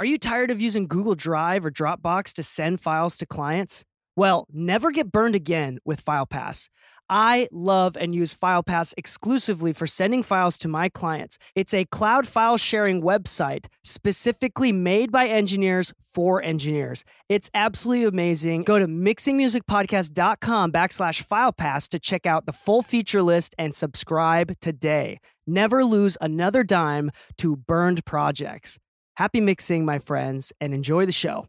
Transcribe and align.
Are 0.00 0.06
you 0.06 0.16
tired 0.16 0.50
of 0.50 0.62
using 0.62 0.88
Google 0.88 1.14
Drive 1.14 1.62
or 1.66 1.70
Dropbox 1.70 2.32
to 2.32 2.42
send 2.42 2.80
files 2.80 3.18
to 3.18 3.26
clients? 3.26 3.84
Well, 4.16 4.46
never 4.50 4.92
get 4.92 5.12
burned 5.12 5.34
again 5.34 5.78
with 5.84 6.02
FilePass. 6.02 6.70
I 7.10 7.48
love 7.52 7.98
and 8.00 8.14
use 8.14 8.34
FilePass 8.34 8.94
exclusively 8.96 9.74
for 9.74 9.86
sending 9.86 10.22
files 10.22 10.56
to 10.58 10.68
my 10.68 10.88
clients. 10.88 11.36
It's 11.54 11.74
a 11.74 11.84
cloud 11.84 12.26
file 12.26 12.56
sharing 12.56 13.02
website 13.02 13.66
specifically 13.84 14.72
made 14.72 15.12
by 15.12 15.26
engineers 15.26 15.92
for 16.00 16.42
engineers. 16.42 17.04
It's 17.28 17.50
absolutely 17.52 18.06
amazing. 18.06 18.62
Go 18.62 18.78
to 18.78 18.86
mixingmusicpodcast.com 18.86 20.72
backslash 20.72 21.26
FilePass 21.26 21.88
to 21.90 21.98
check 21.98 22.24
out 22.24 22.46
the 22.46 22.54
full 22.54 22.80
feature 22.80 23.22
list 23.22 23.54
and 23.58 23.74
subscribe 23.74 24.58
today. 24.60 25.20
Never 25.46 25.84
lose 25.84 26.16
another 26.22 26.64
dime 26.64 27.10
to 27.36 27.54
burned 27.54 28.06
projects. 28.06 28.78
Happy 29.20 29.42
mixing, 29.42 29.84
my 29.84 29.98
friends, 29.98 30.50
and 30.62 30.72
enjoy 30.72 31.04
the 31.04 31.12
show. 31.12 31.44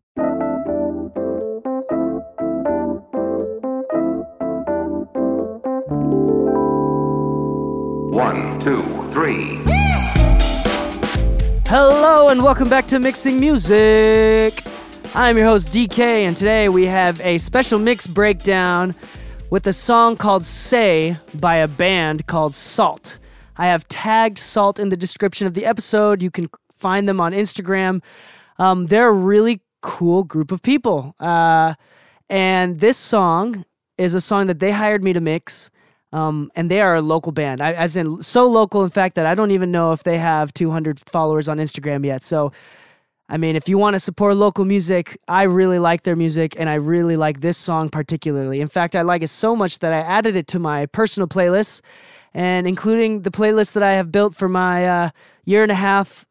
One, 8.11 8.59
two, 8.59 8.83
three. 9.13 9.61
Hello, 11.65 12.27
and 12.27 12.43
welcome 12.43 12.67
back 12.67 12.87
to 12.87 12.99
Mixing 12.99 13.39
Music. 13.39 14.61
I'm 15.15 15.37
your 15.37 15.45
host, 15.45 15.69
DK, 15.69 16.27
and 16.27 16.35
today 16.35 16.67
we 16.67 16.87
have 16.87 17.21
a 17.21 17.37
special 17.37 17.79
mix 17.79 18.05
breakdown 18.05 18.93
with 19.49 19.65
a 19.65 19.71
song 19.71 20.17
called 20.17 20.43
Say 20.43 21.15
by 21.35 21.55
a 21.55 21.69
band 21.69 22.27
called 22.27 22.53
Salt. 22.53 23.17
I 23.55 23.67
have 23.67 23.87
tagged 23.87 24.39
Salt 24.39 24.79
in 24.79 24.89
the 24.89 24.97
description 24.97 25.45
of 25.47 25.53
the 25.53 25.65
episode. 25.65 26.21
You 26.21 26.31
can 26.31 26.49
find 26.81 27.07
them 27.07 27.21
on 27.21 27.31
Instagram. 27.31 28.01
Um, 28.57 28.87
they're 28.87 29.09
a 29.09 29.13
really 29.13 29.61
cool 29.81 30.23
group 30.23 30.51
of 30.51 30.61
people. 30.61 31.15
Uh, 31.19 31.75
and 32.29 32.79
this 32.79 32.97
song 32.97 33.65
is 33.97 34.13
a 34.13 34.21
song 34.21 34.47
that 34.47 34.59
they 34.59 34.71
hired 34.71 35.03
me 35.03 35.13
to 35.13 35.21
mix. 35.21 35.69
Um, 36.13 36.51
and 36.55 36.69
they 36.69 36.81
are 36.81 36.95
a 36.95 37.01
local 37.01 37.31
band, 37.31 37.61
I, 37.61 37.71
as 37.71 37.95
in 37.95 38.21
so 38.21 38.45
local, 38.45 38.83
in 38.83 38.89
fact, 38.89 39.15
that 39.15 39.25
I 39.25 39.33
don't 39.33 39.51
even 39.51 39.71
know 39.71 39.93
if 39.93 40.03
they 40.03 40.17
have 40.17 40.53
200 40.53 40.99
followers 41.09 41.47
on 41.47 41.57
Instagram 41.57 42.05
yet. 42.05 42.21
So, 42.21 42.51
I 43.29 43.37
mean, 43.37 43.55
if 43.55 43.69
you 43.69 43.77
want 43.77 43.93
to 43.93 43.99
support 43.99 44.35
local 44.35 44.65
music, 44.65 45.17
I 45.29 45.43
really 45.43 45.79
like 45.79 46.03
their 46.03 46.17
music 46.17 46.53
and 46.59 46.69
I 46.69 46.73
really 46.73 47.15
like 47.15 47.39
this 47.39 47.57
song 47.57 47.87
particularly. 47.87 48.59
In 48.59 48.67
fact, 48.67 48.93
I 48.93 49.03
like 49.03 49.23
it 49.23 49.29
so 49.29 49.55
much 49.55 49.79
that 49.79 49.93
I 49.93 49.99
added 49.99 50.35
it 50.35 50.47
to 50.47 50.59
my 50.59 50.85
personal 50.87 51.27
playlist 51.27 51.79
and 52.33 52.67
including 52.67 53.21
the 53.21 53.31
playlist 53.31 53.71
that 53.73 53.83
I 53.83 53.93
have 53.93 54.11
built 54.11 54.35
for 54.35 54.49
my 54.49 54.85
uh, 54.85 55.09
year 55.45 55.63
and 55.63 55.71
a 55.71 55.75
half 55.75 56.25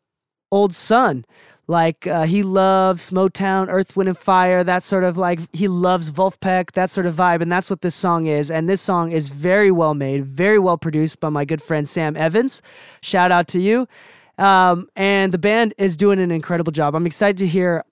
old 0.51 0.75
son. 0.75 1.25
Like 1.67 2.05
uh, 2.09 2.25
he 2.25 2.43
loves 2.43 3.13
Motown, 3.13 3.69
Earth, 3.71 3.97
Wind 3.97 4.09
and 4.09 4.19
Fire, 4.19 4.65
that 4.65 4.83
sort 4.83 5.05
of 5.05 5.17
like 5.17 5.39
he 5.55 5.69
loves 5.69 6.11
Vulfpeck, 6.11 6.73
that 6.73 6.91
sort 6.91 7.07
of 7.07 7.15
vibe, 7.15 7.43
and 7.43 7.53
that's 7.53 7.71
what 7.71 7.83
this 7.83 7.95
song 7.95 8.27
is. 8.27 8.51
And 8.51 8.69
this 8.69 8.81
song 8.81 9.13
is 9.13 9.29
very 9.29 9.71
well 9.71 9.95
made, 9.95 10.25
very 10.25 10.59
well 10.59 10.77
produced 10.77 11.21
by 11.21 11.29
my 11.29 11.45
good 11.45 11.63
friend 11.63 11.89
Sam 11.89 12.17
Evans. 12.17 12.61
Shout 13.03 13.31
out 13.31 13.47
to 13.49 13.61
you. 13.61 13.87
Um, 14.37 14.89
and 14.97 15.33
the 15.33 15.39
band 15.39 15.75
is 15.79 15.97
doing 15.97 16.19
an 16.19 16.33
incredible 16.33 16.73
job. 16.73 16.97
I'm 16.97 17.07
excited 17.07 17.39
to 17.39 17.47
hear 17.47 17.85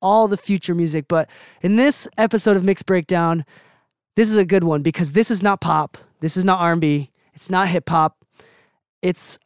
all 0.00 0.28
the 0.28 0.36
future 0.36 0.74
music, 0.74 1.06
but 1.08 1.28
in 1.60 1.74
this 1.74 2.06
episode 2.16 2.56
of 2.56 2.62
Mix 2.62 2.82
Breakdown, 2.82 3.44
this 4.14 4.30
is 4.30 4.36
a 4.36 4.44
good 4.44 4.62
one 4.62 4.82
because 4.82 5.10
this 5.10 5.30
is 5.30 5.42
not 5.42 5.60
pop, 5.60 5.98
this 6.20 6.36
is 6.36 6.44
not 6.44 6.60
R&B, 6.60 7.10
it's 7.32 7.50
not 7.50 7.66
hip 7.66 7.88
hop. 7.88 8.24
It's 9.02 9.38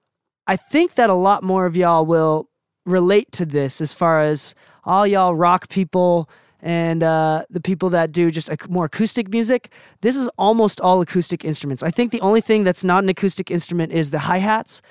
I 0.46 0.56
think 0.56 0.94
that 0.94 1.10
a 1.10 1.14
lot 1.14 1.42
more 1.42 1.66
of 1.66 1.76
y'all 1.76 2.04
will 2.04 2.47
relate 2.88 3.30
to 3.32 3.46
this 3.46 3.80
as 3.80 3.94
far 3.94 4.20
as 4.20 4.54
all 4.84 5.06
y'all 5.06 5.34
rock 5.34 5.68
people 5.68 6.28
and 6.60 7.02
uh, 7.02 7.44
the 7.50 7.60
people 7.60 7.90
that 7.90 8.10
do 8.10 8.30
just 8.30 8.48
a, 8.48 8.56
more 8.68 8.86
acoustic 8.86 9.28
music. 9.30 9.72
This 10.00 10.16
is 10.16 10.28
almost 10.38 10.80
all 10.80 11.00
acoustic 11.00 11.44
instruments. 11.44 11.82
I 11.82 11.90
think 11.90 12.10
the 12.10 12.20
only 12.20 12.40
thing 12.40 12.64
that's 12.64 12.82
not 12.82 13.04
an 13.04 13.08
acoustic 13.08 13.50
instrument 13.50 13.92
is 13.92 14.10
the 14.10 14.18
hi 14.18 14.38
hats. 14.38 14.82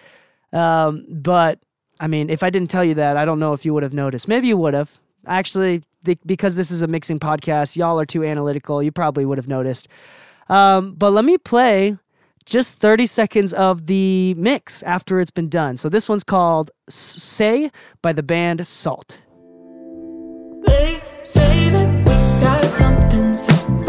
Um, 0.54 1.06
but 1.10 1.60
I 2.00 2.08
mean, 2.08 2.30
if 2.30 2.44
I 2.44 2.50
didn't 2.50 2.70
tell 2.70 2.86
you 2.86 2.94
that, 2.96 3.18
I 3.18 3.26
don't 3.26 3.40
know 3.40 3.54
if 3.54 3.66
you 3.66 3.74
would 3.74 3.84
have 3.84 3.94
noticed. 3.94 4.28
Maybe 4.28 4.48
you 4.48 4.58
would 4.58 4.74
have. 4.74 4.98
Actually, 5.26 5.84
the, 6.04 6.18
because 6.26 6.56
this 6.56 6.72
is 6.72 6.82
a 6.82 6.88
mixing 6.88 7.20
podcast, 7.20 7.76
y'all 7.76 8.00
are 8.00 8.06
too 8.06 8.24
analytical. 8.24 8.82
You 8.82 8.92
probably 8.92 9.26
would 9.26 9.38
have 9.38 9.48
noticed. 9.48 9.90
Um, 10.48 10.94
but 10.94 11.12
let 11.12 11.26
me 11.26 11.38
play 11.38 11.98
just 12.48 12.74
30 12.76 13.06
seconds 13.06 13.54
of 13.54 13.86
the 13.86 14.34
mix 14.36 14.82
after 14.84 15.20
it's 15.20 15.32
been 15.32 15.50
done. 15.50 15.78
So 15.78 15.90
this 15.90 16.10
one's 16.10 16.24
called 16.24 16.72
Say 16.90 17.70
by 18.02 18.14
the 18.14 18.24
band 18.24 18.66
Salt. 18.66 19.20
They 20.66 21.02
say 21.22 21.70
that 21.70 21.90
we 22.00 22.42
got 22.42 22.74
something, 22.74 23.34
so 23.34 23.87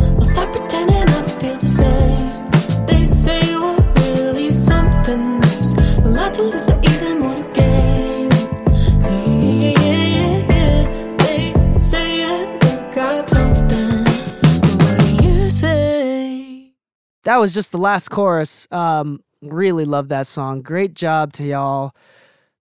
That 17.29 17.41
was 17.41 17.53
just 17.53 17.73
the 17.73 17.79
last 17.79 18.09
chorus. 18.09 18.67
Um, 18.71 19.23
really 19.43 19.85
love 19.85 20.09
that 20.09 20.27
song. 20.27 20.63
Great 20.63 20.95
job 20.95 21.35
to 21.35 21.45
y'all. 21.45 21.95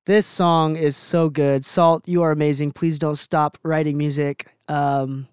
This 0.05 0.27
song 0.27 0.75
is 0.75 0.97
so 0.97 1.29
good. 1.29 1.63
Salt, 1.63 2.05
you 2.05 2.21
are 2.23 2.31
amazing. 2.31 2.73
Please 2.73 2.99
don't 2.99 3.15
stop 3.15 3.57
writing 3.63 3.97
music. 3.97 4.47
Um, 4.67 5.29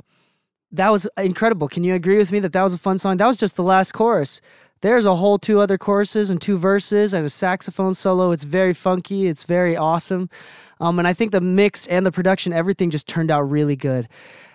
that 0.71 0.91
was 0.91 1.09
incredible. 1.17 1.67
Can 1.67 1.83
you 1.83 1.97
agree 1.97 2.17
with 2.17 2.31
me 2.31 2.39
that 2.39 2.53
that 2.53 2.63
was 2.63 2.75
a 2.75 2.79
fun 2.79 2.97
song? 2.97 3.17
That 3.17 3.27
was 3.27 3.37
just 3.37 3.57
the 3.57 3.65
last 3.65 3.91
chorus. 3.91 4.41
There's 4.83 5.05
a 5.05 5.17
whole 5.17 5.41
two 5.41 5.59
other 5.59 5.79
choruses 5.79 6.31
and 6.31 6.41
two 6.41 6.57
verses 6.57 7.13
and 7.13 7.27
a 7.27 7.31
saxophone 7.31 7.95
solo. 7.95 8.31
It's 8.31 8.45
very 8.45 8.73
funky. 8.73 9.27
It's 9.27 9.43
very 9.43 9.77
awesome. 9.77 10.31
Um, 10.79 11.01
and 11.01 11.09
I 11.09 11.13
think 11.13 11.33
the 11.33 11.41
mix 11.41 11.89
and 11.89 12.07
the 12.07 12.13
production, 12.13 12.53
everything 12.53 12.89
just 12.89 13.09
turned 13.09 13.33
out 13.33 13.51
really 13.51 13.75
good. 13.75 14.07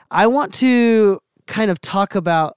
I 0.09 0.28
want 0.28 0.53
to 0.53 1.22
kind 1.47 1.69
of 1.69 1.81
talk 1.81 2.16
about 2.16 2.56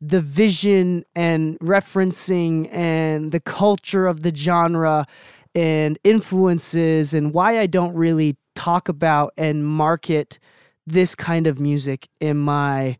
the 0.00 0.20
vision 0.20 1.04
and 1.14 1.58
referencing 1.58 2.72
and 2.72 3.32
the 3.32 3.40
culture 3.40 4.06
of 4.06 4.22
the 4.22 4.34
genre 4.34 5.06
and 5.54 5.98
influences 6.04 7.12
and 7.12 7.34
why 7.34 7.58
I 7.58 7.66
don't 7.66 7.94
really 7.94 8.36
talk 8.54 8.88
about 8.88 9.32
and 9.36 9.66
market 9.66 10.38
this 10.86 11.14
kind 11.14 11.46
of 11.46 11.60
music 11.60 12.08
in 12.20 12.36
my 12.36 12.98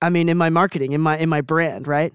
I 0.00 0.10
mean 0.10 0.28
in 0.28 0.36
my 0.36 0.50
marketing, 0.50 0.92
in 0.92 1.00
my 1.00 1.18
in 1.18 1.28
my 1.28 1.40
brand, 1.40 1.86
right? 1.86 2.12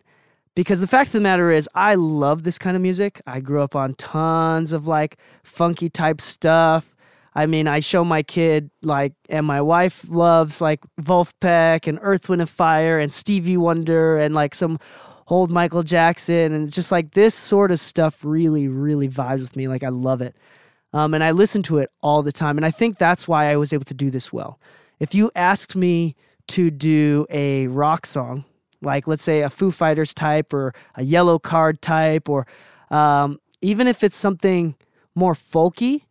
Because 0.56 0.80
the 0.80 0.88
fact 0.88 1.07
of 1.07 1.13
the 1.13 1.19
matter 1.19 1.51
is 1.51 1.68
I 1.74 1.95
love 1.95 2.44
this 2.44 2.59
kind 2.59 2.75
of 2.75 2.81
music. 2.81 3.22
I 3.25 3.40
grew 3.40 3.62
up 3.62 3.75
on 3.75 3.95
tons 3.95 4.72
of 4.72 4.88
like 4.88 5.18
funky 5.44 5.90
type 5.90 6.22
stuff. 6.22 6.93
I 7.36 7.46
mean, 7.46 7.68
I 7.68 7.80
show 7.80 8.04
my 8.04 8.24
kid 8.24 8.70
like 8.82 9.14
and 9.30 9.46
my 9.46 9.62
wife 9.62 10.06
loves 10.07 10.62
like 10.62 10.81
Vulfpeck 11.02 11.88
and 11.88 12.00
Earth 12.02 12.30
Wind 12.30 12.42
and 12.42 12.50
Fire 12.50 13.00
and 13.00 13.12
Stevie 13.12 13.57
Wonder 13.57 14.18
and 14.19 14.36
like 14.36 14.54
some 14.54 14.80
old 15.28 15.50
Michael 15.50 15.84
Jackson 15.84 16.54
and 16.54 16.72
just 16.72 16.92
like 16.92 17.12
this 17.12 17.34
sort 17.34 17.72
of 17.72 17.80
stuff 17.80 18.24
really 18.24 18.68
really 18.68 19.10
vibes 19.10 19.42
with 19.42 19.56
me 19.56 19.68
like 19.68 19.84
I 19.84 19.90
love 19.90 20.22
it. 20.22 20.36
Um, 20.94 21.16
and 21.16 21.24
I 21.24 21.31
listen 21.31 21.63
to 21.63 21.80
it 21.80 21.90
all 22.02 22.22
the 22.22 22.31
time 22.31 22.57
and 22.57 22.66
I 22.66 22.72
think 22.72 22.98
that's 22.98 23.28
why 23.28 23.52
I 23.52 23.56
was 23.56 23.74
able 23.74 23.86
to 23.86 23.96
do 23.96 24.12
this 24.12 24.31
well. 24.31 24.60
If 25.00 25.16
you 25.16 25.31
asked 25.36 25.75
me 25.75 26.16
to 26.50 26.69
do 26.69 27.25
a 27.30 27.68
rock 27.68 28.06
song 28.06 28.46
like 28.84 29.07
let's 29.07 29.24
say 29.24 29.42
a 29.42 29.50
Foo 29.50 29.72
Fighters 29.72 30.13
type 30.13 30.54
or 30.54 30.74
a 30.96 31.02
Yellowcard 31.02 31.80
type 31.81 32.30
or 32.30 32.46
um, 32.92 33.40
even 33.62 33.88
if 33.88 34.04
it's 34.04 34.18
something 34.18 34.75
more 35.16 35.34
folky, 35.34 36.04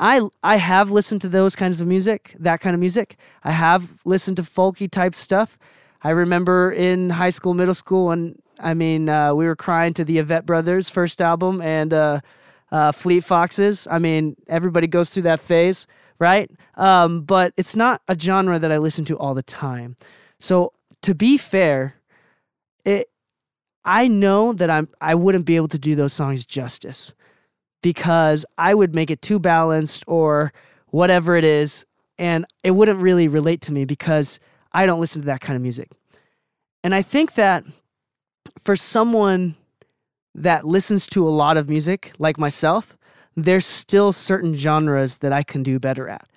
I 0.00 0.20
I 0.42 0.56
have 0.56 0.90
listened 0.90 1.20
to 1.22 1.28
those 1.28 1.56
kinds 1.56 1.80
of 1.80 1.86
music, 1.88 2.36
that 2.38 2.60
kind 2.60 2.74
of 2.74 2.80
music. 2.80 3.16
I 3.44 3.50
have 3.50 4.00
listened 4.04 4.36
to 4.36 4.42
folky 4.42 4.90
type 4.90 5.14
stuff. 5.14 5.58
I 6.02 6.10
remember 6.10 6.70
in 6.70 7.10
high 7.10 7.30
school, 7.30 7.54
middle 7.54 7.74
school, 7.74 8.10
and 8.12 8.40
I 8.60 8.74
mean, 8.74 9.08
uh, 9.08 9.34
we 9.34 9.46
were 9.46 9.56
crying 9.56 9.94
to 9.94 10.04
the 10.04 10.18
Avett 10.18 10.44
Brothers' 10.46 10.88
first 10.88 11.20
album 11.20 11.60
and 11.60 11.92
uh, 11.92 12.20
uh, 12.70 12.92
Fleet 12.92 13.24
Foxes. 13.24 13.88
I 13.90 13.98
mean, 13.98 14.36
everybody 14.48 14.86
goes 14.86 15.10
through 15.10 15.22
that 15.24 15.40
phase. 15.40 15.86
right? 16.18 16.50
Um, 16.76 17.22
but 17.22 17.52
it's 17.56 17.76
not 17.76 18.02
a 18.08 18.18
genre 18.18 18.58
that 18.58 18.72
I 18.72 18.78
listen 18.78 19.04
to 19.06 19.18
all 19.18 19.34
the 19.34 19.42
time. 19.42 19.96
So 20.40 20.72
to 21.02 21.14
be 21.14 21.38
fair, 21.38 21.94
it 22.84 23.08
I 23.84 24.08
know 24.08 24.52
that 24.52 24.70
I'm 24.70 24.88
I 25.00 25.14
wouldn't 25.14 25.44
be 25.46 25.56
able 25.56 25.68
to 25.68 25.78
do 25.78 25.94
those 25.94 26.12
songs 26.12 26.44
justice 26.44 27.14
because 27.82 28.44
I 28.56 28.74
would 28.74 28.94
make 28.94 29.10
it 29.10 29.22
too 29.22 29.38
balanced 29.38 30.04
or 30.06 30.52
whatever 30.88 31.36
it 31.36 31.44
is, 31.44 31.86
and 32.18 32.46
it 32.62 32.72
wouldn't 32.72 33.00
really 33.00 33.28
relate 33.28 33.60
to 33.62 33.72
me 33.72 33.84
because 33.84 34.40
I 34.72 34.86
don't 34.86 35.00
listen 35.00 35.22
to 35.22 35.26
that 35.26 35.40
kind 35.40 35.56
of 35.56 35.62
music. 35.62 35.90
And 36.82 36.94
I 36.94 37.02
think 37.02 37.34
that 37.34 37.64
for 38.58 38.76
someone 38.76 39.56
that 40.34 40.64
listens 40.64 41.06
to 41.08 41.26
a 41.26 41.30
lot 41.30 41.56
of 41.56 41.68
music, 41.68 42.12
like 42.18 42.38
myself, 42.38 42.96
there's 43.36 43.66
still 43.66 44.12
certain 44.12 44.54
genres 44.54 45.18
that 45.18 45.32
I 45.32 45.42
can 45.42 45.62
do 45.62 45.78
better 45.78 46.08
at. 46.08 46.28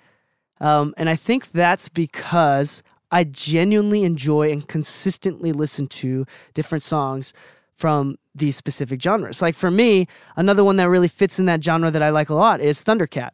Um, 0.60 0.94
and 0.96 1.08
I 1.08 1.16
think 1.16 1.50
that's 1.50 1.88
because 1.88 2.82
I 3.10 3.24
genuinely 3.24 4.04
enjoy 4.04 4.50
and 4.50 4.66
consistently 4.66 5.52
listen 5.52 5.88
to 5.88 6.24
different 6.54 6.82
songs 6.82 7.34
from 7.74 8.16
these 8.34 8.56
specific 8.56 9.02
genres. 9.02 9.42
Like 9.42 9.54
for 9.54 9.70
me, 9.70 10.06
another 10.36 10.64
one 10.64 10.76
that 10.76 10.88
really 10.88 11.08
fits 11.08 11.38
in 11.38 11.46
that 11.46 11.62
genre 11.62 11.90
that 11.90 12.02
I 12.02 12.10
like 12.10 12.30
a 12.30 12.34
lot 12.34 12.60
is 12.60 12.82
Thundercat. 12.82 13.30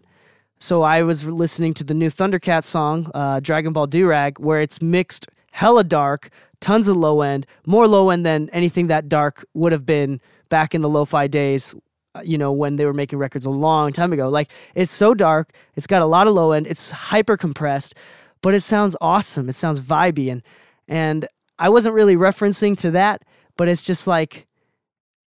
So 0.58 0.82
I 0.82 1.02
was 1.02 1.24
listening 1.24 1.74
to 1.74 1.84
the 1.84 1.94
new 1.94 2.10
Thundercat 2.10 2.64
song, 2.64 3.10
uh, 3.14 3.40
Dragon 3.40 3.72
Ball 3.72 3.86
Durag, 3.86 4.40
where 4.40 4.60
it's 4.60 4.82
mixed 4.82 5.28
hella 5.52 5.84
dark, 5.84 6.30
tons 6.60 6.88
of 6.88 6.96
low 6.96 7.22
end, 7.22 7.46
more 7.66 7.86
low 7.86 8.10
end 8.10 8.26
than 8.26 8.48
anything 8.50 8.88
that 8.88 9.08
dark 9.08 9.44
would 9.54 9.72
have 9.72 9.86
been 9.86 10.20
back 10.48 10.74
in 10.74 10.82
the 10.82 10.88
lo-fi 10.88 11.26
days 11.26 11.74
uh, 12.14 12.22
you 12.24 12.38
know 12.38 12.52
when 12.52 12.76
they 12.76 12.86
were 12.86 12.94
making 12.94 13.18
records 13.18 13.44
a 13.44 13.50
long 13.50 13.92
time 13.92 14.12
ago 14.12 14.28
like 14.28 14.50
it's 14.74 14.90
so 14.90 15.12
dark 15.12 15.52
it's 15.76 15.86
got 15.86 16.00
a 16.00 16.06
lot 16.06 16.26
of 16.26 16.34
low 16.34 16.52
end 16.52 16.66
it's 16.66 16.90
hyper 16.90 17.36
compressed 17.36 17.94
but 18.40 18.54
it 18.54 18.62
sounds 18.62 18.96
awesome 19.00 19.48
it 19.48 19.54
sounds 19.54 19.78
vibey 19.78 20.32
and 20.32 20.42
and 20.88 21.28
i 21.58 21.68
wasn't 21.68 21.94
really 21.94 22.16
referencing 22.16 22.76
to 22.76 22.90
that 22.90 23.22
but 23.58 23.68
it's 23.68 23.82
just 23.82 24.06
like 24.06 24.46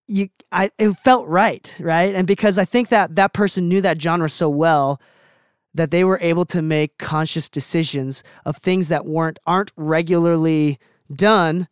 you 0.07 0.29
i 0.51 0.71
it 0.79 0.93
felt 0.95 1.29
right 1.29 1.75
right 1.79 2.15
and 2.15 2.27
because 2.27 2.57
i 2.57 2.65
think 2.65 2.89
that 2.89 3.15
that 3.17 3.35
person 3.35 3.69
knew 3.69 3.83
that 3.83 4.01
genre 4.01 4.31
so 4.31 4.49
well 4.49 4.99
that 5.75 5.91
they 5.91 6.05
were 6.05 6.19
able 6.23 6.47
to 6.47 6.63
make 6.63 6.97
conscious 6.97 7.49
decisions 7.51 8.23
of 8.47 8.57
things 8.57 8.89
that 8.89 9.05
weren't 9.05 9.39
aren't 9.47 9.73
regularly 9.77 10.79
done 11.15 11.69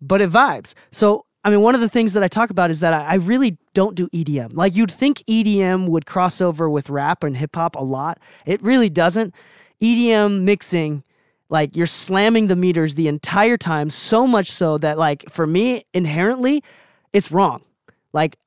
but 0.00 0.22
it 0.22 0.30
vibes 0.30 0.72
so 0.90 1.26
I 1.44 1.50
mean, 1.50 1.60
one 1.60 1.74
of 1.74 1.80
the 1.80 1.88
things 1.88 2.12
that 2.12 2.22
I 2.22 2.28
talk 2.28 2.50
about 2.50 2.70
is 2.70 2.80
that 2.80 2.92
I, 2.92 3.04
I 3.04 3.14
really 3.14 3.58
don't 3.74 3.96
do 3.96 4.08
EDM. 4.10 4.54
Like 4.54 4.76
you'd 4.76 4.92
think 4.92 5.24
EDM 5.28 5.88
would 5.88 6.06
cross 6.06 6.40
over 6.40 6.70
with 6.70 6.88
rap 6.88 7.24
and 7.24 7.36
hip 7.36 7.56
hop 7.56 7.74
a 7.74 7.82
lot. 7.82 8.18
It 8.46 8.62
really 8.62 8.88
doesn't. 8.88 9.34
EDM 9.80 10.42
mixing, 10.42 11.02
like 11.52 11.76
you're 11.76 11.84
slamming 11.84 12.46
the 12.46 12.56
meters 12.56 12.94
the 12.94 13.08
entire 13.08 13.58
time, 13.58 13.90
so 13.90 14.26
much 14.26 14.50
so 14.50 14.78
that, 14.78 14.98
like, 14.98 15.28
for 15.28 15.46
me, 15.46 15.84
inherently, 15.92 16.64
it's 17.12 17.30
wrong. 17.30 17.62
Like, 18.14 18.38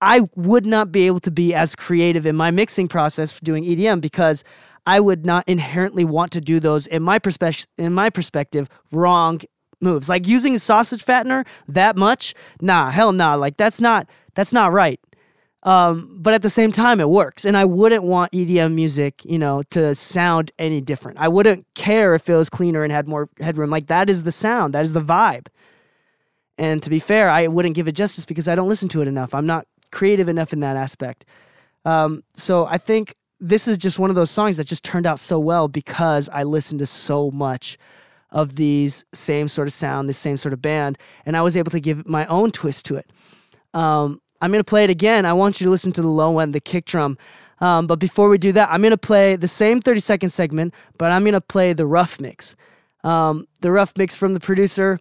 I 0.00 0.20
would 0.36 0.64
not 0.64 0.90
be 0.90 1.06
able 1.06 1.20
to 1.20 1.30
be 1.30 1.52
as 1.52 1.74
creative 1.74 2.24
in 2.24 2.34
my 2.34 2.50
mixing 2.50 2.88
process 2.88 3.30
for 3.30 3.44
doing 3.44 3.62
EDM 3.62 4.00
because 4.00 4.42
I 4.86 5.00
would 5.00 5.26
not 5.26 5.46
inherently 5.46 6.06
want 6.06 6.32
to 6.32 6.40
do 6.40 6.58
those 6.58 6.86
in 6.86 7.02
my 7.02 7.18
perspective 7.18 7.66
in 7.76 7.92
my 7.92 8.08
perspective 8.08 8.70
wrong 8.90 9.40
moves. 9.80 10.08
Like 10.08 10.26
using 10.26 10.54
a 10.54 10.58
sausage 10.58 11.04
fattener 11.04 11.46
that 11.68 11.96
much, 11.96 12.34
nah, 12.62 12.90
hell 12.90 13.12
nah. 13.12 13.34
Like 13.34 13.58
that's 13.58 13.80
not 13.80 14.08
that's 14.34 14.52
not 14.52 14.72
right. 14.72 14.98
Um, 15.66 16.16
but 16.20 16.32
at 16.32 16.42
the 16.42 16.50
same 16.50 16.70
time, 16.70 17.00
it 17.00 17.08
works, 17.08 17.44
and 17.44 17.56
I 17.56 17.64
wouldn't 17.64 18.04
want 18.04 18.30
EDM 18.30 18.74
music, 18.74 19.24
you 19.24 19.36
know, 19.36 19.64
to 19.70 19.96
sound 19.96 20.52
any 20.60 20.80
different. 20.80 21.18
I 21.18 21.26
wouldn't 21.26 21.66
care 21.74 22.14
if 22.14 22.28
it 22.28 22.36
was 22.36 22.48
cleaner 22.48 22.84
and 22.84 22.92
had 22.92 23.08
more 23.08 23.28
headroom. 23.40 23.68
Like 23.68 23.88
that 23.88 24.08
is 24.08 24.22
the 24.22 24.30
sound, 24.30 24.74
that 24.74 24.84
is 24.84 24.92
the 24.92 25.02
vibe. 25.02 25.48
And 26.56 26.80
to 26.84 26.88
be 26.88 27.00
fair, 27.00 27.28
I 27.28 27.48
wouldn't 27.48 27.74
give 27.74 27.88
it 27.88 27.92
justice 27.92 28.24
because 28.24 28.46
I 28.46 28.54
don't 28.54 28.68
listen 28.68 28.88
to 28.90 29.02
it 29.02 29.08
enough. 29.08 29.34
I'm 29.34 29.44
not 29.44 29.66
creative 29.90 30.28
enough 30.28 30.52
in 30.52 30.60
that 30.60 30.76
aspect. 30.76 31.24
Um, 31.84 32.22
so 32.34 32.66
I 32.66 32.78
think 32.78 33.16
this 33.40 33.66
is 33.66 33.76
just 33.76 33.98
one 33.98 34.08
of 34.08 34.16
those 34.16 34.30
songs 34.30 34.56
that 34.58 34.68
just 34.68 34.84
turned 34.84 35.06
out 35.06 35.18
so 35.18 35.36
well 35.36 35.66
because 35.66 36.28
I 36.28 36.44
listened 36.44 36.78
to 36.78 36.86
so 36.86 37.32
much 37.32 37.76
of 38.30 38.54
these 38.54 39.04
same 39.12 39.48
sort 39.48 39.66
of 39.66 39.74
sound, 39.74 40.08
this 40.08 40.18
same 40.18 40.36
sort 40.36 40.52
of 40.52 40.62
band, 40.62 40.96
and 41.24 41.36
I 41.36 41.42
was 41.42 41.56
able 41.56 41.72
to 41.72 41.80
give 41.80 42.06
my 42.06 42.24
own 42.26 42.52
twist 42.52 42.84
to 42.86 42.96
it. 42.96 43.10
Um, 43.74 44.20
I'm 44.40 44.50
gonna 44.50 44.64
play 44.64 44.84
it 44.84 44.90
again. 44.90 45.24
I 45.26 45.32
want 45.32 45.60
you 45.60 45.64
to 45.64 45.70
listen 45.70 45.92
to 45.92 46.02
the 46.02 46.08
low 46.08 46.38
end, 46.38 46.54
the 46.54 46.60
kick 46.60 46.86
drum. 46.86 47.18
Um, 47.60 47.86
but 47.86 47.98
before 47.98 48.28
we 48.28 48.38
do 48.38 48.52
that, 48.52 48.70
I'm 48.70 48.82
gonna 48.82 48.96
play 48.96 49.36
the 49.36 49.48
same 49.48 49.80
30 49.80 50.00
second 50.00 50.30
segment, 50.30 50.74
but 50.98 51.12
I'm 51.12 51.24
gonna 51.24 51.40
play 51.40 51.72
the 51.72 51.86
rough 51.86 52.20
mix. 52.20 52.56
Um, 53.04 53.46
the 53.60 53.70
rough 53.70 53.92
mix 53.96 54.14
from 54.14 54.34
the 54.34 54.40
producer. 54.40 54.98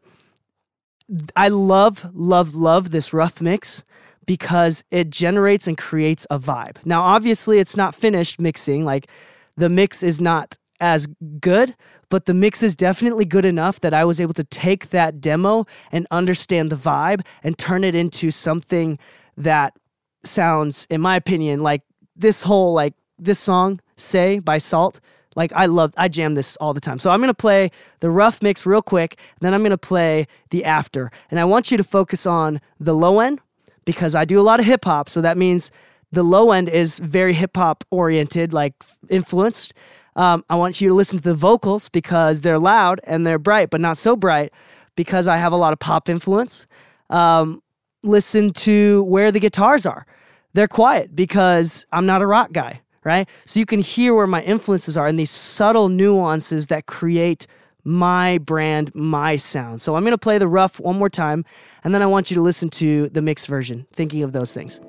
I 1.36 1.50
love, 1.50 2.10
love, 2.14 2.56
love 2.56 2.92
this 2.92 3.14
rough 3.14 3.42
mix 3.42 3.84
because 4.26 4.84
it 4.90 5.10
generates 5.10 5.68
and 5.68 5.78
creates 5.78 6.26
a 6.30 6.40
vibe. 6.40 6.78
Now, 6.84 7.02
obviously, 7.04 7.60
it's 7.60 7.78
not 7.78 7.94
finished 7.94 8.40
mixing. 8.40 8.84
Like 8.84 9.08
the 9.56 9.70
mix 9.70 10.02
is 10.02 10.20
not 10.20 10.58
as 10.80 11.08
good, 11.40 11.76
but 12.10 12.26
the 12.26 12.34
mix 12.34 12.64
is 12.64 12.76
definitely 12.76 13.26
good 13.26 13.46
enough 13.46 13.82
that 13.82 13.94
I 13.94 14.04
was 14.04 14.20
able 14.20 14.34
to 14.34 14.44
take 14.44 14.90
that 14.90 15.22
demo 15.22 15.66
and 15.92 16.08
understand 16.12 16.70
the 16.72 16.76
vibe 16.76 17.26
and 17.44 17.58
turn 17.58 17.84
it 17.84 17.96
into 17.96 18.32
something 18.32 19.00
that 19.38 19.78
sounds, 20.24 20.88
in 20.90 21.02
my 21.02 21.16
opinion, 21.16 21.62
like 21.62 21.82
this 22.16 22.44
whole 22.44 22.74
like 22.74 22.94
this 23.20 23.40
song 23.40 23.80
"Say" 23.98 24.40
by 24.40 24.58
Salt. 24.58 25.00
Like 25.36 25.52
I 25.54 25.66
love, 25.66 25.94
I 25.98 26.08
jam 26.08 26.36
this 26.36 26.56
all 26.58 26.74
the 26.74 26.80
time. 26.80 26.98
So 26.98 27.12
I'm 27.12 27.20
gonna 27.20 27.34
play 27.34 27.70
the 28.00 28.10
rough 28.10 28.42
mix 28.42 28.66
real 28.66 28.82
quick, 28.82 29.20
then 29.42 29.54
I'm 29.54 29.64
gonna 29.64 29.78
play 29.78 30.28
the 30.50 30.64
after, 30.64 31.12
and 31.30 31.40
I 31.40 31.46
want 31.46 31.72
you 31.72 31.78
to 31.78 31.84
focus 31.84 32.26
on 32.26 32.62
the 32.80 32.94
low 32.94 33.20
end 33.20 33.42
because 33.84 34.16
I 34.16 34.26
do 34.26 34.40
a 34.40 34.44
lot 34.44 34.60
of 34.60 34.66
hip 34.66 34.86
hop. 34.86 35.10
So 35.10 35.22
that 35.22 35.38
means 35.38 35.72
the 36.12 36.24
low 36.24 36.52
end 36.52 36.70
is 36.70 37.00
very 37.00 37.34
hip 37.34 37.58
hop 37.58 37.84
oriented, 37.92 38.54
like 38.54 38.74
influenced. 39.10 39.74
Um, 40.16 40.46
I 40.50 40.56
want 40.56 40.80
you 40.80 40.88
to 40.90 40.96
listen 40.96 41.18
to 41.20 41.24
the 41.24 41.36
vocals 41.36 41.90
because 41.90 42.42
they're 42.42 42.60
loud 42.60 43.02
and 43.04 43.28
they're 43.28 43.40
bright, 43.40 43.70
but 43.70 43.82
not 43.82 43.98
so 43.98 44.16
bright 44.16 44.54
because 44.96 45.28
I 45.28 45.38
have 45.38 45.52
a 45.52 45.58
lot 45.58 45.74
of 45.74 45.80
pop 45.80 46.08
influence. 46.08 46.68
Um, 47.10 47.62
listen 48.06 48.52
to 48.52 49.04
where 49.04 49.32
the 49.32 49.40
guitars 49.40 49.86
are. 49.86 50.06
They're 50.54 50.68
quiet 50.68 51.16
because 51.16 51.86
I'm 51.92 52.06
not 52.06 52.22
a 52.22 52.28
rock 52.28 52.52
guy, 52.54 52.82
right? 53.04 53.28
So 53.46 53.60
you 53.60 53.66
can 53.66 53.80
hear 53.82 54.14
where 54.14 54.28
my 54.28 54.42
influences 54.42 54.96
are 54.96 55.08
and 55.08 55.20
these 55.20 55.32
subtle 55.32 55.90
nuances 55.90 56.68
that 56.68 56.86
create 56.86 57.48
my 57.84 58.38
brand, 58.40 58.94
my 58.96 59.38
sound. 59.38 59.82
So 59.82 59.96
I'm 59.96 60.04
going 60.04 60.12
to 60.12 60.18
play 60.18 60.38
the 60.38 60.48
rough 60.48 60.80
one 60.80 60.98
more 60.98 61.10
time, 61.10 61.46
and 61.84 61.94
then 61.94 62.02
I 62.02 62.08
want 62.08 62.32
you 62.32 62.36
to 62.36 62.42
listen 62.42 62.70
to 62.72 63.10
the 63.10 63.22
mixed 63.22 63.48
version, 63.48 63.86
thinking 63.94 64.24
of 64.24 64.32
those 64.32 64.54
things. 64.54 64.80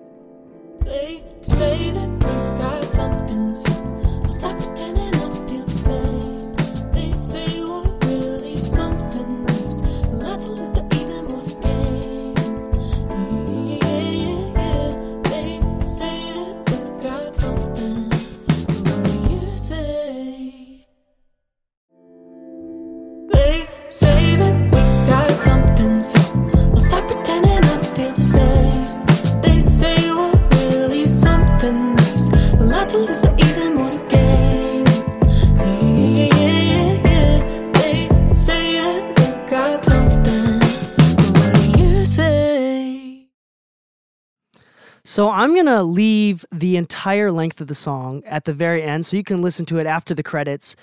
So 45.17 45.31
I'm 45.31 45.55
going 45.55 45.65
to 45.65 45.83
leave 45.83 46.45
the 46.53 46.77
entire 46.77 47.33
length 47.33 47.63
of 47.63 47.69
the 47.69 47.75
song 47.75 48.23
at 48.27 48.45
the 48.45 48.53
very 48.53 48.83
end 48.83 49.07
so 49.07 49.17
you 49.17 49.25
can 49.25 49.41
listen 49.41 49.65
to 49.65 49.79
it 49.79 49.87
after 49.87 50.13
the 50.13 50.23
credits 50.23 50.77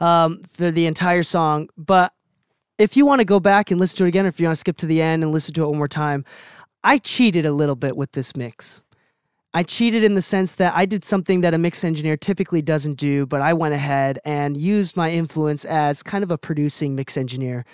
um, 0.00 0.42
for 0.42 0.70
the 0.70 0.84
entire 0.84 1.22
song. 1.22 1.70
But 1.78 2.12
if 2.76 2.94
you 2.94 3.06
want 3.06 3.20
to 3.20 3.24
go 3.24 3.40
back 3.40 3.70
and 3.70 3.80
listen 3.80 3.96
to 3.96 4.04
it 4.04 4.08
again, 4.08 4.26
or 4.26 4.28
if 4.28 4.38
you 4.38 4.44
want 4.44 4.56
to 4.56 4.60
skip 4.60 4.76
to 4.76 4.86
the 4.86 5.00
end 5.00 5.22
and 5.22 5.32
listen 5.32 5.54
to 5.54 5.64
it 5.64 5.66
one 5.66 5.78
more 5.78 5.88
time, 5.88 6.26
I 6.84 6.98
cheated 6.98 7.46
a 7.46 7.52
little 7.52 7.74
bit 7.74 7.96
with 7.96 8.12
this 8.12 8.36
mix. 8.36 8.82
I 9.54 9.62
cheated 9.62 10.04
in 10.04 10.14
the 10.14 10.20
sense 10.20 10.56
that 10.56 10.76
I 10.76 10.84
did 10.84 11.02
something 11.02 11.40
that 11.40 11.54
a 11.54 11.58
mix 11.58 11.82
engineer 11.82 12.18
typically 12.18 12.60
doesn't 12.60 12.96
do, 12.96 13.24
but 13.24 13.40
I 13.40 13.54
went 13.54 13.72
ahead 13.72 14.18
and 14.26 14.58
used 14.58 14.94
my 14.94 15.10
influence 15.10 15.64
as 15.64 16.02
kind 16.02 16.22
of 16.22 16.30
a 16.30 16.36
producing 16.36 16.94
mix 16.94 17.16
engineer 17.16 17.64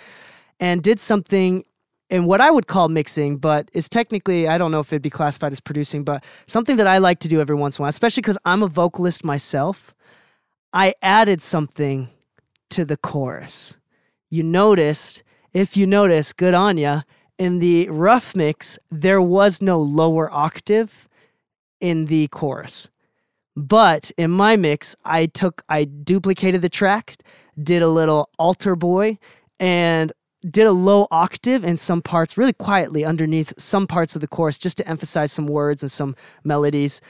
and 0.57 0.81
did 0.81 1.01
something 1.01 1.65
in 2.09 2.25
what 2.25 2.41
I 2.41 2.49
would 2.51 2.67
call 2.67 2.87
mixing, 2.87 3.37
but 3.37 3.69
is 3.73 3.89
technically, 3.89 4.47
I 4.47 4.57
don't 4.57 4.71
know 4.71 4.79
if 4.79 4.91
it'd 4.93 5.01
be 5.01 5.09
classified 5.09 5.51
as 5.51 5.59
producing, 5.59 6.03
but 6.03 6.23
something 6.45 6.77
that 6.77 6.87
I 6.87 6.99
like 6.99 7.19
to 7.19 7.27
do 7.27 7.41
every 7.41 7.55
once 7.55 7.77
in 7.77 7.81
a 7.81 7.83
while, 7.83 7.89
especially 7.89 8.21
because 8.21 8.37
I'm 8.45 8.63
a 8.63 8.67
vocalist 8.67 9.23
myself. 9.23 9.93
I 10.73 10.93
added 11.01 11.41
something 11.41 12.09
to 12.69 12.85
the 12.85 12.97
chorus. 12.97 13.77
You 14.29 14.43
noticed, 14.43 15.23
if 15.53 15.75
you 15.75 15.87
notice, 15.87 16.33
good 16.33 16.53
on 16.53 16.77
ya, 16.77 17.01
in 17.37 17.59
the 17.59 17.89
rough 17.89 18.35
mix, 18.35 18.79
there 18.89 19.21
was 19.21 19.61
no 19.61 19.79
lower 19.79 20.31
octave 20.33 21.07
in 21.79 22.05
the 22.05 22.27
chorus. 22.29 22.89
But 23.55 24.11
in 24.17 24.31
my 24.31 24.55
mix, 24.55 24.95
I 25.03 25.25
took, 25.25 25.63
I 25.67 25.85
duplicated 25.85 26.61
the 26.61 26.69
track, 26.69 27.15
did 27.61 27.81
a 27.81 27.87
little 27.89 28.29
AlterBoy, 28.39 29.17
and 29.59 30.13
did 30.41 30.67
a 30.67 30.71
low 30.71 31.07
octave 31.11 31.63
in 31.63 31.77
some 31.77 32.01
parts, 32.01 32.37
really 32.37 32.53
quietly 32.53 33.03
underneath 33.03 33.53
some 33.57 33.87
parts 33.87 34.15
of 34.15 34.21
the 34.21 34.27
chorus, 34.27 34.57
just 34.57 34.77
to 34.77 34.87
emphasize 34.87 35.31
some 35.31 35.47
words 35.47 35.83
and 35.83 35.91
some 35.91 36.15
melodies. 36.43 37.01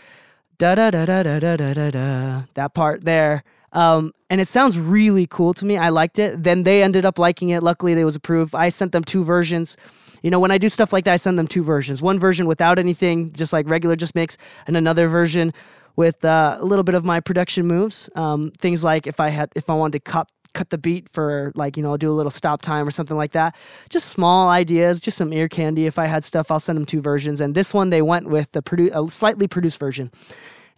Da 0.58 0.76
da 0.76 0.90
da 0.90 1.06
da 1.06 1.24
da 1.24 1.40
da 1.40 1.56
da 1.56 1.92
da. 1.92 2.44
That 2.56 2.74
part 2.74 3.04
there. 3.04 3.44
Um, 3.74 4.14
and 4.30 4.42
it 4.42 4.48
sounds 4.48 4.80
really 4.80 5.28
cool 5.28 5.54
to 5.56 5.66
me. 5.66 5.78
I 5.78 5.90
liked 5.90 6.20
it. 6.20 6.42
Then 6.42 6.64
they 6.64 6.82
ended 6.82 7.06
up 7.06 7.20
liking 7.20 7.50
it. 7.50 7.62
Luckily, 7.62 7.94
it 7.94 8.04
was 8.04 8.16
approved. 8.16 8.56
I 8.56 8.70
sent 8.70 8.92
them 8.92 9.04
two 9.04 9.24
versions. 9.24 9.78
You 10.24 10.32
know, 10.32 10.40
when 10.40 10.52
I 10.52 10.58
do 10.58 10.70
stuff 10.70 10.92
like 10.92 11.06
that, 11.06 11.14
I 11.14 11.18
send 11.18 11.38
them 11.38 11.48
two 11.48 11.64
versions. 11.64 12.02
One 12.02 12.18
version 12.18 12.48
without 12.48 12.80
anything, 12.80 13.34
just 13.34 13.54
like 13.54 13.70
regular 13.70 13.96
just 13.96 14.16
mix, 14.16 14.38
and 14.66 14.76
another 14.76 15.08
version 15.08 15.54
with 15.96 16.24
uh, 16.26 16.58
a 16.60 16.66
little 16.66 16.84
bit 16.84 16.96
of 16.96 17.06
my 17.06 17.20
production 17.20 17.68
moves. 17.68 18.10
Um, 18.16 18.52
things 18.58 18.84
like 18.84 19.06
if 19.06 19.20
I 19.20 19.30
had, 19.30 19.52
if 19.56 19.70
I 19.70 19.74
wanted 19.74 20.04
to 20.04 20.12
cut 20.12 20.32
cut 20.54 20.70
the 20.70 20.78
beat 20.78 21.10
for 21.10 21.52
like 21.56 21.78
you 21.78 21.84
know 21.84 21.98
do 21.98 22.10
a 22.10 22.14
little 22.14 22.32
stop 22.32 22.62
time 22.62 22.88
or 22.88 22.92
something 22.92 23.18
like 23.18 23.32
that. 23.32 23.56
Just 23.90 24.10
small 24.10 24.50
ideas, 24.50 25.00
just 25.00 25.18
some 25.18 25.34
ear 25.34 25.48
candy. 25.48 25.86
If 25.86 26.00
I 26.00 26.06
had 26.06 26.24
stuff, 26.24 26.52
I'll 26.52 26.60
send 26.60 26.78
them 26.78 26.86
two 26.86 27.02
versions. 27.02 27.42
And 27.42 27.56
this 27.56 27.74
one 27.74 27.90
they 27.90 28.02
went 28.02 28.30
with 28.30 28.52
the 28.52 28.62
produ- 28.62 29.12
slightly 29.12 29.48
produced 29.48 29.80
version. 29.80 30.12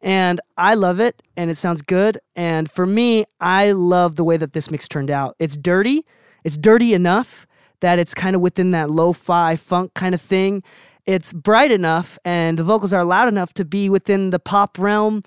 And 0.02 0.40
I 0.58 0.76
love 0.76 1.00
it 1.00 1.22
and 1.36 1.50
it 1.50 1.56
sounds 1.56 1.82
good. 1.82 2.20
And 2.36 2.72
for 2.72 2.86
me, 2.86 3.26
I 3.42 3.72
love 3.72 4.16
the 4.16 4.24
way 4.24 4.38
that 4.38 4.54
this 4.54 4.72
mix 4.72 4.88
turned 4.88 5.12
out. 5.12 5.36
It's 5.40 5.58
dirty. 5.58 6.06
It's 6.44 6.58
dirty 6.58 6.94
enough 6.94 7.46
that 7.82 8.00
it's 8.00 8.14
kind 8.14 8.36
of 8.36 8.42
within 8.42 8.72
that 8.72 8.90
lo-fi 8.90 9.56
funk 9.56 9.94
kind 9.94 10.16
of 10.16 10.22
thing. 10.22 10.64
It's 11.06 11.34
bright 11.34 11.72
enough 11.72 12.18
and 12.24 12.58
the 12.58 12.64
vocals 12.64 12.94
are 12.94 13.04
loud 13.04 13.28
enough 13.28 13.54
to 13.54 13.66
be 13.66 13.90
within 13.90 14.30
the 14.30 14.40
pop 14.40 14.78
realm, 14.78 15.22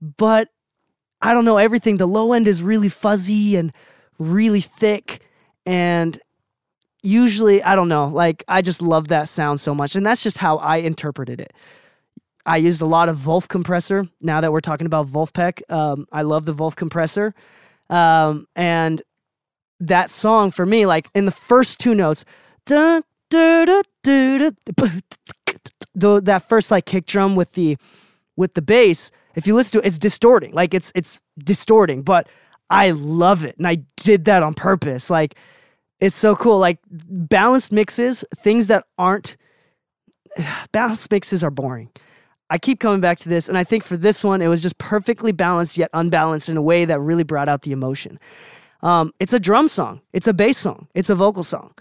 but 0.00 0.48
I 1.22 1.32
don't 1.32 1.44
know 1.44 1.56
everything. 1.56 1.96
The 1.96 2.06
low 2.06 2.32
end 2.32 2.46
is 2.46 2.62
really 2.62 2.88
fuzzy 2.88 3.56
and 3.56 3.72
really 4.18 4.60
thick 4.60 5.22
and 5.64 6.18
usually 7.02 7.62
I 7.62 7.74
don't 7.74 7.88
know, 7.88 8.08
like 8.08 8.44
I 8.48 8.62
just 8.62 8.82
love 8.82 9.08
that 9.08 9.28
sound 9.28 9.60
so 9.60 9.74
much 9.74 9.96
and 9.96 10.04
that's 10.04 10.22
just 10.22 10.38
how 10.38 10.58
I 10.58 10.76
interpreted 10.78 11.40
it. 11.40 11.52
I 12.44 12.58
used 12.58 12.80
a 12.80 12.86
lot 12.86 13.08
of 13.08 13.16
Vulf 13.16 13.48
compressor. 13.48 14.08
Now 14.22 14.40
that 14.40 14.52
we're 14.52 14.60
talking 14.60 14.86
about 14.86 15.08
Vulfpeck, 15.08 15.62
um, 15.70 16.06
I 16.12 16.22
love 16.22 16.46
the 16.46 16.52
Vulf 16.52 16.76
compressor. 16.76 17.34
Um, 17.90 18.46
and 18.54 19.02
that 19.80 20.10
song 20.10 20.52
for 20.52 20.64
me, 20.64 20.86
like 20.86 21.08
in 21.14 21.24
the 21.24 21.32
first 21.32 21.80
two 21.80 21.94
notes, 21.94 22.24
that 22.66 23.02
first 26.48 26.70
like 26.70 26.86
kick 26.86 27.06
drum 27.06 27.34
with 27.34 27.52
the 27.52 27.76
with 28.36 28.54
the 28.54 28.62
bass, 28.62 29.10
if 29.34 29.46
you 29.46 29.54
listen 29.54 29.80
to 29.80 29.86
it, 29.86 29.88
it's 29.88 29.98
distorting. 29.98 30.52
Like 30.52 30.74
it's 30.74 30.92
it's 30.94 31.20
distorting, 31.38 32.02
but 32.02 32.28
I 32.70 32.90
love 32.90 33.44
it. 33.44 33.56
And 33.58 33.66
I 33.66 33.82
did 33.96 34.24
that 34.24 34.42
on 34.42 34.54
purpose. 34.54 35.10
Like 35.10 35.36
it's 36.00 36.16
so 36.16 36.36
cool. 36.36 36.58
Like 36.58 36.78
balanced 36.88 37.72
mixes, 37.72 38.24
things 38.36 38.66
that 38.68 38.84
aren't 38.98 39.36
balanced 40.72 41.10
mixes 41.10 41.42
are 41.42 41.50
boring. 41.50 41.90
I 42.48 42.58
keep 42.58 42.78
coming 42.78 43.00
back 43.00 43.18
to 43.18 43.28
this, 43.28 43.48
and 43.48 43.58
I 43.58 43.64
think 43.64 43.82
for 43.82 43.96
this 43.96 44.22
one, 44.22 44.40
it 44.40 44.46
was 44.46 44.62
just 44.62 44.78
perfectly 44.78 45.32
balanced 45.32 45.76
yet 45.76 45.90
unbalanced 45.92 46.48
in 46.48 46.56
a 46.56 46.62
way 46.62 46.84
that 46.84 47.00
really 47.00 47.24
brought 47.24 47.48
out 47.48 47.62
the 47.62 47.72
emotion. 47.72 48.20
Um, 48.82 49.12
it's 49.18 49.32
a 49.32 49.40
drum 49.40 49.66
song, 49.66 50.00
it's 50.12 50.28
a 50.28 50.32
bass 50.32 50.58
song, 50.58 50.86
it's 50.94 51.10
a 51.10 51.16
vocal 51.16 51.42
song. 51.42 51.74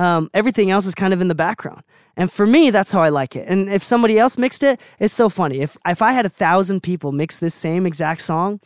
Um, 0.00 0.30
everything 0.32 0.70
else 0.70 0.86
is 0.86 0.94
kind 0.94 1.12
of 1.12 1.20
in 1.20 1.28
the 1.28 1.34
background. 1.34 1.82
And 2.16 2.32
for 2.32 2.46
me, 2.46 2.70
that's 2.70 2.90
how 2.90 3.02
I 3.02 3.10
like 3.10 3.36
it. 3.36 3.46
And 3.48 3.68
if 3.68 3.82
somebody 3.84 4.18
else 4.18 4.38
mixed 4.38 4.62
it, 4.62 4.80
it's 4.98 5.14
so 5.14 5.28
funny. 5.28 5.60
If 5.60 5.76
if 5.86 6.00
I 6.02 6.12
had 6.12 6.26
a 6.26 6.30
thousand 6.30 6.82
people 6.82 7.12
mix 7.12 7.38
this 7.38 7.54
same 7.54 7.86
exact 7.86 8.22
song, 8.22 8.60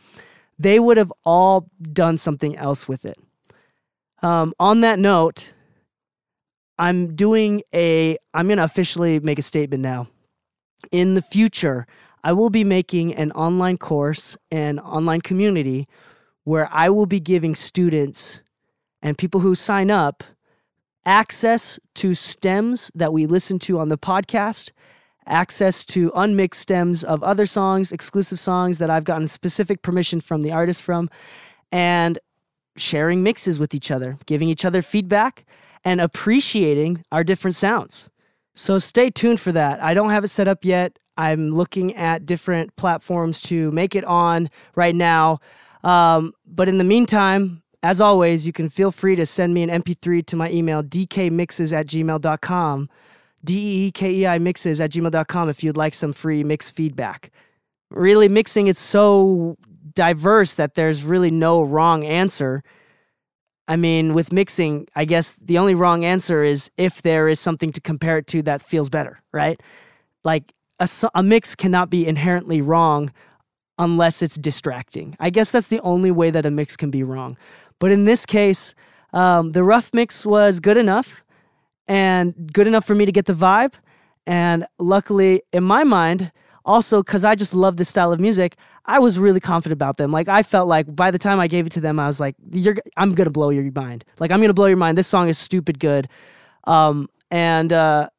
they 0.57 0.79
would 0.79 0.97
have 0.97 1.11
all 1.25 1.69
done 1.81 2.17
something 2.17 2.55
else 2.57 2.87
with 2.87 3.05
it. 3.05 3.17
Um, 4.21 4.53
on 4.59 4.81
that 4.81 4.97
note, 4.99 5.51
I'm 6.79 7.15
doing 7.15 7.63
a. 7.73 8.17
I'm 8.33 8.47
gonna 8.47 8.63
officially 8.63 9.19
make 9.19 9.39
a 9.39 9.43
statement 9.43 9.83
now 9.83 10.07
in 10.91 11.13
the 11.13 11.21
future, 11.21 11.87
I 12.23 12.33
will 12.33 12.49
be 12.49 12.63
making 12.63 13.13
an 13.15 13.31
online 13.33 13.77
course 13.77 14.37
and 14.51 14.79
online 14.79 15.21
community 15.21 15.87
where 16.43 16.69
I 16.71 16.89
will 16.89 17.05
be 17.05 17.19
giving 17.19 17.55
students 17.55 18.41
and 19.01 19.17
people 19.17 19.41
who 19.41 19.55
sign 19.55 19.91
up 19.91 20.23
access 21.05 21.79
to 21.95 22.13
stems 22.13 22.91
that 22.95 23.13
we 23.13 23.25
listen 23.25 23.59
to 23.59 23.79
on 23.79 23.89
the 23.89 23.97
podcast, 23.97 24.71
access 25.27 25.85
to 25.85 26.11
unmixed 26.15 26.61
stems 26.61 27.03
of 27.03 27.23
other 27.23 27.45
songs, 27.45 27.91
exclusive 27.91 28.39
songs 28.39 28.77
that 28.77 28.89
I've 28.89 29.03
gotten 29.03 29.27
specific 29.27 29.81
permission 29.81 30.21
from 30.21 30.41
the 30.41 30.51
artist 30.51 30.81
from, 30.83 31.09
and 31.71 32.19
sharing 32.77 33.23
mixes 33.23 33.59
with 33.59 33.73
each 33.73 33.91
other, 33.91 34.17
giving 34.25 34.49
each 34.49 34.65
other 34.65 34.81
feedback, 34.81 35.45
and 35.83 36.01
appreciating 36.01 37.03
our 37.11 37.23
different 37.23 37.55
sounds. 37.55 38.09
So 38.55 38.79
stay 38.79 39.09
tuned 39.09 39.39
for 39.39 39.51
that. 39.51 39.81
I 39.83 39.93
don't 39.93 40.09
have 40.09 40.23
it 40.23 40.29
set 40.29 40.47
up 40.47 40.65
yet. 40.65 40.97
I'm 41.17 41.51
looking 41.51 41.95
at 41.95 42.25
different 42.25 42.75
platforms 42.75 43.41
to 43.43 43.71
make 43.71 43.95
it 43.95 44.03
on 44.03 44.49
right 44.75 44.95
now. 44.95 45.39
Um, 45.83 46.33
but 46.45 46.67
in 46.67 46.77
the 46.77 46.83
meantime, 46.83 47.61
as 47.85 48.01
always, 48.01 48.47
you 48.47 48.51
can 48.51 48.67
feel 48.67 48.89
free 48.89 49.15
to 49.15 49.27
send 49.27 49.53
me 49.53 49.61
an 49.61 49.69
MP3 49.69 50.25
to 50.25 50.35
my 50.35 50.49
email, 50.49 50.81
dkmixes 50.81 51.71
at 51.71 51.85
gmail.com. 51.85 52.89
D-E-E-K-E-I 53.43 54.39
mixes 54.39 54.81
at 54.81 54.89
gmail.com 54.89 55.49
if 55.49 55.63
you'd 55.63 55.77
like 55.77 55.93
some 55.93 56.11
free 56.11 56.43
mix 56.43 56.71
feedback. 56.71 57.31
Really, 57.91 58.27
mixing 58.27 58.65
it's 58.65 58.81
so 58.81 59.55
diverse 59.93 60.55
that 60.55 60.73
there's 60.73 61.03
really 61.03 61.29
no 61.29 61.61
wrong 61.61 62.03
answer. 62.03 62.63
I 63.67 63.75
mean, 63.75 64.15
with 64.15 64.33
mixing, 64.33 64.87
I 64.95 65.05
guess 65.05 65.35
the 65.39 65.59
only 65.59 65.75
wrong 65.75 66.03
answer 66.03 66.43
is 66.43 66.71
if 66.77 67.03
there 67.03 67.27
is 67.29 67.39
something 67.39 67.71
to 67.73 67.81
compare 67.81 68.17
it 68.17 68.25
to 68.27 68.41
that 68.41 68.63
feels 68.63 68.89
better, 68.89 69.19
right? 69.31 69.61
Like 70.23 70.53
a, 70.79 70.89
a 71.13 71.21
mix 71.21 71.53
cannot 71.53 71.91
be 71.91 72.07
inherently 72.07 72.61
wrong 72.61 73.11
unless 73.77 74.21
it's 74.21 74.35
distracting. 74.35 75.15
I 75.19 75.29
guess 75.29 75.51
that's 75.51 75.67
the 75.67 75.79
only 75.81 76.11
way 76.11 76.31
that 76.31 76.45
a 76.45 76.51
mix 76.51 76.77
can 76.77 76.91
be 76.91 77.03
wrong. 77.03 77.37
But 77.79 77.91
in 77.91 78.05
this 78.05 78.25
case, 78.25 78.73
um, 79.13 79.51
the 79.51 79.63
rough 79.63 79.93
mix 79.93 80.25
was 80.25 80.59
good 80.59 80.77
enough 80.77 81.23
and 81.87 82.51
good 82.53 82.67
enough 82.67 82.85
for 82.85 82.95
me 82.95 83.05
to 83.05 83.11
get 83.11 83.25
the 83.25 83.33
vibe. 83.33 83.73
And 84.25 84.65
luckily, 84.79 85.43
in 85.53 85.63
my 85.63 85.83
mind, 85.83 86.31
also 86.65 87.03
because 87.03 87.23
I 87.23 87.35
just 87.35 87.53
love 87.53 87.77
this 87.77 87.89
style 87.89 88.11
of 88.11 88.19
music, 88.19 88.57
I 88.85 88.99
was 88.99 89.19
really 89.19 89.39
confident 89.39 89.73
about 89.73 89.97
them. 89.97 90.11
Like 90.11 90.27
I 90.27 90.43
felt 90.43 90.67
like 90.67 90.93
by 90.95 91.11
the 91.11 91.19
time 91.19 91.39
I 91.39 91.47
gave 91.47 91.65
it 91.65 91.71
to 91.73 91.81
them, 91.81 91.99
I 91.99 92.07
was 92.07 92.19
like, 92.19 92.35
"You're, 92.51 92.75
I'm 92.97 93.13
gonna 93.13 93.29
blow 93.29 93.49
your 93.49 93.69
mind. 93.71 94.03
Like 94.19 94.31
I'm 94.31 94.41
gonna 94.41 94.53
blow 94.53 94.65
your 94.65 94.77
mind. 94.77 94.97
This 94.97 95.07
song 95.07 95.29
is 95.29 95.37
stupid 95.37 95.79
good." 95.79 96.07
Um, 96.65 97.09
and 97.31 97.71
uh, 97.71 98.09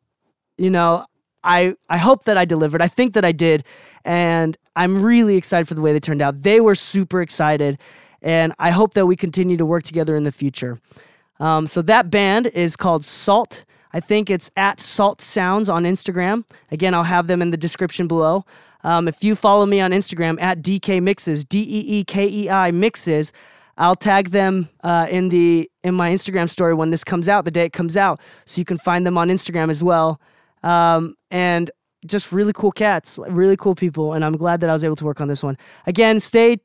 you 0.59 0.71
know, 0.71 1.07
I 1.47 1.75
I 1.89 1.97
hope 1.97 2.25
that 2.25 2.37
I 2.37 2.45
delivered. 2.45 2.83
I 2.83 2.89
think 2.89 3.15
that 3.15 3.25
I 3.25 3.33
did, 3.33 3.65
and 4.05 4.57
I'm 4.75 5.03
really 5.03 5.37
excited 5.37 5.67
for 5.67 5.75
the 5.75 5.81
way 5.81 5.93
they 5.93 6.01
turned 6.01 6.21
out. 6.21 6.43
They 6.43 6.61
were 6.61 6.75
super 6.75 7.23
excited, 7.23 7.79
and 8.21 8.53
I 8.59 8.71
hope 8.73 8.95
that 8.95 9.07
we 9.07 9.17
continue 9.17 9.57
to 9.57 9.65
work 9.65 9.85
together 9.85 10.17
in 10.17 10.25
the 10.25 10.33
future. 10.33 10.79
Um, 11.41 11.67
so 11.67 11.81
that 11.83 12.11
band 12.11 12.49
is 12.49 12.77
called 12.77 13.05
Salt. 13.05 13.65
I 13.93 14.01
think 14.01 14.29
it's 14.29 14.51
at 14.57 14.81
Salt 14.81 15.23
Sounds 15.23 15.69
on 15.69 15.85
Instagram. 15.85 16.45
Again, 16.71 16.93
I'll 16.93 17.05
have 17.05 17.29
them 17.29 17.41
in 17.41 17.51
the 17.51 17.57
description 17.57 18.09
below. 18.09 18.45
Um, 18.85 19.09
if 19.09 19.25
you 19.25 19.35
follow 19.35 19.67
me 19.67 19.81
on 19.81 19.93
Instagram 19.93 20.41
at 20.41 20.63
DK 20.63 21.03
Mixes, 21.03 21.45
D 21.45 21.61
E 21.61 22.01
E 22.01 22.05
K 22.05 22.29
E 22.29 22.51
I 22.51 22.71
Mixes, 22.73 23.33
I'll 23.79 23.95
tag 23.95 24.31
them 24.31 24.69
uh, 24.83 25.07
in 25.09 25.29
the 25.29 25.71
in 25.85 25.95
my 25.95 26.11
Instagram 26.11 26.49
story 26.49 26.75
when 26.75 26.91
this 26.91 27.05
comes 27.05 27.29
out, 27.29 27.45
the 27.45 27.51
day 27.51 27.67
it 27.67 27.73
comes 27.73 27.97
out, 27.97 28.21
so 28.47 28.61
you 28.61 28.65
can 28.65 28.79
find 28.79 29.07
them 29.07 29.17
on 29.17 29.29
Instagram 29.29 29.71
as 29.71 29.83
well. 29.83 30.21
Um, 30.67 31.15
and 31.31 31.71
just 32.07 32.33
really 32.33 32.53
cool 32.53 32.73
cats, 32.73 33.19
really 33.29 33.57
cool 33.57 33.75
people, 33.75 34.13
and 34.13 34.25
I'm 34.25 34.37
glad 34.37 34.61
that 34.61 34.71
I 34.71 34.73
was 34.73 34.85
able 34.85 34.97
to 34.97 35.05
work 35.05 35.21
on 35.21 35.29
this 35.29 35.43
one. 35.43 35.57
Again, 35.87 36.21
stay 36.21 36.59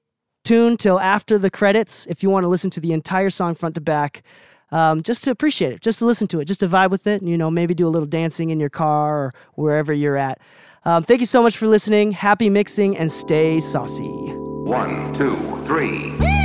tuned 0.44 0.80
till 0.80 1.00
after 1.00 1.38
the 1.38 1.52
credits 1.52 2.06
if 2.08 2.24
you 2.24 2.30
want 2.30 2.44
to 2.44 2.48
listen 2.48 2.70
to 2.72 2.80
the 2.80 2.94
entire 2.94 3.30
song 3.30 3.54
front 3.54 3.76
to 3.76 3.82
back 3.82 4.24
um, 4.72 5.04
just 5.04 5.24
to 5.26 5.32
appreciate 5.32 5.74
it, 5.74 5.82
just 5.82 6.00
to 6.00 6.06
listen 6.06 6.28
to 6.30 6.40
it, 6.40 6.46
just 6.46 6.62
to 6.62 6.68
vibe 6.68 6.92
with 6.92 7.06
it, 7.06 7.22
and 7.22 7.30
you 7.30 7.38
know 7.38 7.52
maybe 7.52 7.74
do 7.74 7.88
a 7.88 7.90
little 7.90 8.08
dancing 8.08 8.50
in 8.50 8.60
your 8.60 8.70
car 8.70 9.18
or 9.18 9.34
wherever 9.56 9.94
you're 9.94 10.18
at. 10.18 10.40
Um, 10.86 11.04
thank 11.04 11.20
you 11.20 11.26
so 11.26 11.44
much 11.44 11.58
for 11.58 11.68
listening. 11.68 12.12
Happy 12.12 12.50
mixing 12.50 12.98
and 12.98 13.12
stay 13.12 13.60
saucy. 13.60 14.04
One, 14.04 15.14
two, 15.14 15.38
three. 15.68 16.41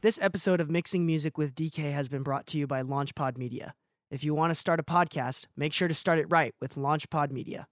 This 0.00 0.20
episode 0.22 0.60
of 0.60 0.70
Mixing 0.70 1.04
Music 1.06 1.36
with 1.36 1.56
DK 1.56 1.90
has 1.90 2.08
been 2.08 2.22
brought 2.22 2.46
to 2.46 2.58
you 2.58 2.68
by 2.68 2.84
LaunchPod 2.84 3.36
Media. 3.36 3.74
If 4.12 4.22
you 4.22 4.32
want 4.32 4.52
to 4.52 4.54
start 4.54 4.78
a 4.78 4.84
podcast, 4.84 5.46
make 5.56 5.72
sure 5.72 5.88
to 5.88 5.94
start 5.94 6.20
it 6.20 6.26
right 6.30 6.54
with 6.60 6.76
LaunchPod 6.76 7.32
Media. 7.32 7.66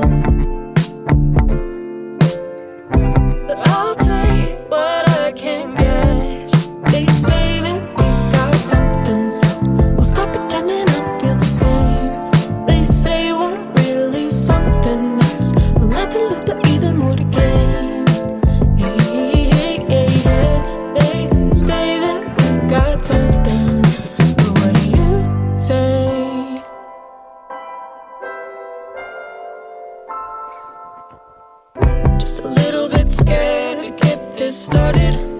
Just 0.00 0.37
started. 34.68 35.37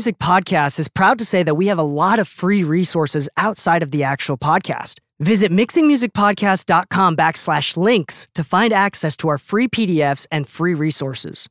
Music 0.00 0.18
Podcast 0.18 0.78
is 0.78 0.88
proud 0.88 1.18
to 1.18 1.26
say 1.26 1.42
that 1.42 1.56
we 1.56 1.66
have 1.66 1.78
a 1.78 1.82
lot 1.82 2.18
of 2.18 2.26
free 2.26 2.64
resources 2.64 3.28
outside 3.36 3.82
of 3.82 3.90
the 3.90 4.02
actual 4.02 4.38
podcast. 4.38 4.98
Visit 5.18 5.52
mixingmusicpodcast.com 5.52 7.16
backslash 7.16 7.76
links 7.76 8.26
to 8.34 8.42
find 8.42 8.72
access 8.72 9.14
to 9.18 9.28
our 9.28 9.36
free 9.36 9.68
PDFs 9.68 10.26
and 10.32 10.48
free 10.48 10.72
resources. 10.72 11.50